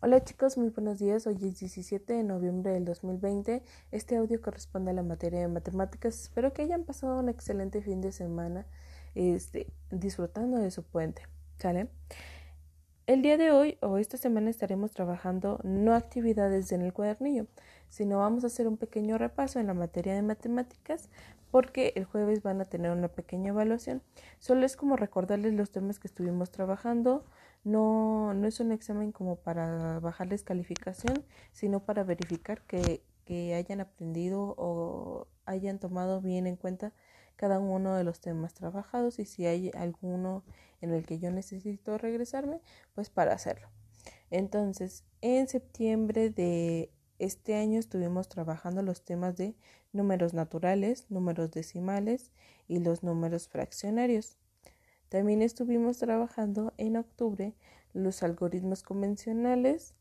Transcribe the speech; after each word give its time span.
Hola 0.00 0.22
chicos, 0.22 0.56
muy 0.56 0.68
buenos 0.68 1.00
días. 1.00 1.26
Hoy 1.26 1.34
es 1.34 1.58
17 1.58 2.12
de 2.12 2.22
noviembre 2.22 2.70
del 2.70 2.84
2020. 2.84 3.64
Este 3.90 4.16
audio 4.16 4.40
corresponde 4.40 4.92
a 4.92 4.94
la 4.94 5.02
materia 5.02 5.40
de 5.40 5.48
matemáticas. 5.48 6.22
Espero 6.22 6.52
que 6.52 6.62
hayan 6.62 6.84
pasado 6.84 7.18
un 7.18 7.28
excelente 7.28 7.82
fin 7.82 8.00
de 8.00 8.12
semana 8.12 8.64
este, 9.16 9.66
disfrutando 9.90 10.58
de 10.58 10.70
su 10.70 10.84
puente. 10.84 11.22
¿Sale? 11.58 11.88
El 13.08 13.22
día 13.22 13.36
de 13.36 13.50
hoy 13.50 13.76
o 13.82 13.98
esta 13.98 14.18
semana 14.18 14.50
estaremos 14.50 14.92
trabajando 14.92 15.58
no 15.64 15.96
actividades 15.96 16.70
en 16.70 16.82
el 16.82 16.92
cuadernillo, 16.92 17.48
sino 17.88 18.18
vamos 18.18 18.44
a 18.44 18.46
hacer 18.46 18.68
un 18.68 18.76
pequeño 18.76 19.18
repaso 19.18 19.58
en 19.58 19.66
la 19.66 19.74
materia 19.74 20.14
de 20.14 20.22
matemáticas 20.22 21.08
porque 21.50 21.92
el 21.96 22.04
jueves 22.04 22.44
van 22.44 22.60
a 22.60 22.66
tener 22.66 22.92
una 22.92 23.08
pequeña 23.08 23.48
evaluación. 23.48 24.02
Solo 24.38 24.64
es 24.64 24.76
como 24.76 24.94
recordarles 24.94 25.54
los 25.54 25.72
temas 25.72 25.98
que 25.98 26.06
estuvimos 26.06 26.52
trabajando 26.52 27.24
no, 27.68 28.34
no 28.34 28.46
es 28.46 28.60
un 28.60 28.72
examen 28.72 29.12
como 29.12 29.36
para 29.36 30.00
bajarles 30.00 30.42
calificación, 30.42 31.24
sino 31.52 31.84
para 31.84 32.02
verificar 32.04 32.62
que, 32.62 33.02
que 33.24 33.54
hayan 33.54 33.80
aprendido 33.80 34.54
o 34.56 35.28
hayan 35.44 35.78
tomado 35.78 36.20
bien 36.20 36.46
en 36.46 36.56
cuenta 36.56 36.92
cada 37.36 37.60
uno 37.60 37.94
de 37.94 38.04
los 38.04 38.20
temas 38.20 38.54
trabajados 38.54 39.18
y 39.18 39.24
si 39.24 39.46
hay 39.46 39.70
alguno 39.74 40.44
en 40.80 40.92
el 40.92 41.06
que 41.06 41.18
yo 41.18 41.30
necesito 41.30 41.98
regresarme, 41.98 42.60
pues 42.94 43.10
para 43.10 43.32
hacerlo. 43.32 43.68
Entonces, 44.30 45.04
en 45.20 45.46
septiembre 45.46 46.30
de 46.30 46.90
este 47.18 47.54
año 47.54 47.78
estuvimos 47.78 48.28
trabajando 48.28 48.82
los 48.82 49.04
temas 49.04 49.36
de 49.36 49.54
números 49.92 50.34
naturales, 50.34 51.06
números 51.10 51.50
decimales 51.50 52.32
y 52.66 52.78
los 52.78 53.02
números 53.02 53.48
fraccionarios. 53.48 54.38
También 55.08 55.42
estuvimos 55.42 55.98
trabajando 55.98 56.74
en 56.76 56.96
octubre 56.96 57.54
los 57.94 58.22
algoritmos 58.22 58.82
convencionales, 58.82 59.94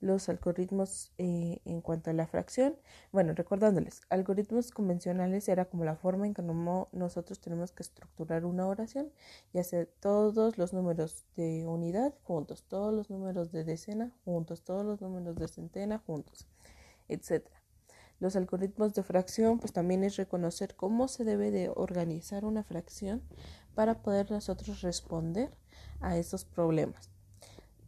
los 0.00 0.28
algoritmos 0.28 1.12
eh, 1.18 1.60
en 1.64 1.80
cuanto 1.80 2.10
a 2.10 2.12
la 2.12 2.26
fracción. 2.26 2.76
Bueno, 3.12 3.34
recordándoles, 3.34 4.02
algoritmos 4.08 4.70
convencionales 4.70 5.48
era 5.48 5.66
como 5.66 5.84
la 5.84 5.96
forma 5.96 6.26
en 6.26 6.34
que 6.34 6.42
nosotros 6.42 7.40
tenemos 7.40 7.72
que 7.72 7.82
estructurar 7.82 8.44
una 8.44 8.66
oración, 8.66 9.12
ya 9.52 9.64
sea 9.64 9.86
todos 10.00 10.58
los 10.58 10.72
números 10.72 11.24
de 11.36 11.66
unidad 11.66 12.14
juntos, 12.22 12.64
todos 12.68 12.92
los 12.94 13.10
números 13.10 13.52
de 13.52 13.64
decena 13.64 14.12
juntos, 14.24 14.62
todos 14.62 14.84
los 14.84 15.00
números 15.00 15.36
de 15.36 15.48
centena 15.48 15.98
juntos, 15.98 16.46
etc. 17.08 17.46
Los 18.20 18.36
algoritmos 18.36 18.94
de 18.94 19.02
fracción, 19.02 19.58
pues 19.58 19.72
también 19.72 20.04
es 20.04 20.16
reconocer 20.16 20.76
cómo 20.76 21.08
se 21.08 21.24
debe 21.24 21.50
de 21.50 21.68
organizar 21.68 22.44
una 22.44 22.62
fracción 22.62 23.22
para 23.74 24.02
poder 24.02 24.30
nosotros 24.30 24.82
responder 24.82 25.50
a 26.00 26.16
esos 26.16 26.44
problemas. 26.44 27.10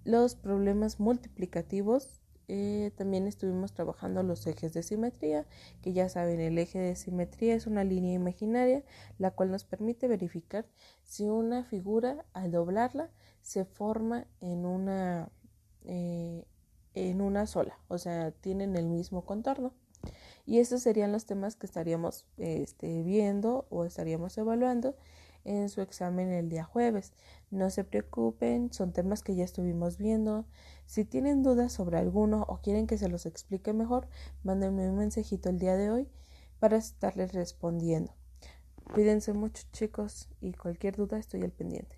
Los 0.04 0.34
problemas 0.34 1.00
multiplicativos, 1.00 2.20
eh, 2.48 2.92
también 2.96 3.26
estuvimos 3.26 3.72
trabajando 3.72 4.22
los 4.22 4.46
ejes 4.46 4.72
de 4.72 4.82
simetría, 4.82 5.46
que 5.82 5.92
ya 5.92 6.08
saben, 6.08 6.40
el 6.40 6.58
eje 6.58 6.78
de 6.78 6.94
simetría 6.94 7.54
es 7.54 7.66
una 7.66 7.82
línea 7.82 8.14
imaginaria, 8.14 8.84
la 9.18 9.32
cual 9.32 9.50
nos 9.50 9.64
permite 9.64 10.06
verificar 10.06 10.66
si 11.02 11.28
una 11.28 11.64
figura 11.64 12.24
al 12.32 12.52
doblarla 12.52 13.10
se 13.42 13.64
forma 13.64 14.26
en 14.40 14.64
una, 14.64 15.28
eh, 15.84 16.44
en 16.94 17.20
una 17.20 17.46
sola, 17.46 17.78
o 17.88 17.98
sea, 17.98 18.30
tienen 18.30 18.76
el 18.76 18.86
mismo 18.86 19.24
contorno. 19.24 19.72
Y 20.46 20.60
estos 20.60 20.82
serían 20.82 21.10
los 21.10 21.26
temas 21.26 21.56
que 21.56 21.66
estaríamos 21.66 22.26
este, 22.36 23.02
viendo 23.02 23.66
o 23.70 23.84
estaríamos 23.84 24.38
evaluando 24.38 24.94
en 25.46 25.68
su 25.68 25.80
examen 25.80 26.32
el 26.32 26.48
día 26.48 26.64
jueves. 26.64 27.12
No 27.50 27.70
se 27.70 27.84
preocupen, 27.84 28.72
son 28.72 28.92
temas 28.92 29.22
que 29.22 29.34
ya 29.34 29.44
estuvimos 29.44 29.96
viendo. 29.96 30.44
Si 30.86 31.04
tienen 31.04 31.42
dudas 31.42 31.72
sobre 31.72 31.98
alguno 31.98 32.44
o 32.48 32.60
quieren 32.60 32.86
que 32.86 32.98
se 32.98 33.08
los 33.08 33.26
explique 33.26 33.72
mejor, 33.72 34.08
mándenme 34.42 34.90
un 34.90 34.98
mensajito 34.98 35.48
el 35.48 35.58
día 35.58 35.76
de 35.76 35.90
hoy 35.90 36.08
para 36.58 36.76
estarles 36.76 37.32
respondiendo. 37.32 38.12
Cuídense 38.92 39.32
mucho 39.32 39.64
chicos 39.72 40.28
y 40.40 40.52
cualquier 40.52 40.96
duda 40.96 41.18
estoy 41.18 41.42
al 41.42 41.52
pendiente. 41.52 41.96